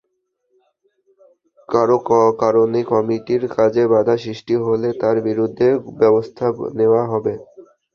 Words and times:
কারো 1.69 1.97
কারণে 2.41 2.79
কমিটির 2.91 3.43
কাজে 3.55 3.83
বাধা 3.93 4.15
সৃষ্টি 4.23 4.55
হলে 4.65 4.89
তাঁর 5.01 5.15
বিরুদ্ধে 5.27 5.67
ব্যবস্থা 5.99 6.45
নেওয়া 6.77 7.03
হবে। 7.11 7.33